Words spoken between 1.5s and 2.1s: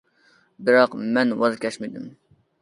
كەچمىدىم.